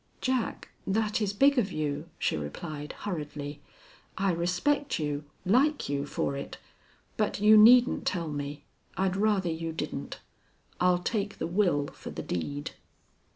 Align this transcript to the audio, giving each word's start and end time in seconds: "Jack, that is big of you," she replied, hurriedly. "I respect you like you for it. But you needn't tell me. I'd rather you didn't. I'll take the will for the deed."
"Jack, 0.19 0.69
that 0.87 1.21
is 1.21 1.31
big 1.31 1.59
of 1.59 1.71
you," 1.71 2.09
she 2.17 2.35
replied, 2.35 2.93
hurriedly. 3.01 3.61
"I 4.17 4.31
respect 4.31 4.97
you 4.99 5.25
like 5.45 5.89
you 5.89 6.07
for 6.07 6.35
it. 6.35 6.57
But 7.17 7.39
you 7.39 7.55
needn't 7.55 8.07
tell 8.07 8.27
me. 8.29 8.63
I'd 8.97 9.15
rather 9.15 9.51
you 9.51 9.71
didn't. 9.71 10.19
I'll 10.79 10.97
take 11.03 11.37
the 11.37 11.45
will 11.45 11.85
for 11.93 12.09
the 12.09 12.23
deed." 12.23 12.71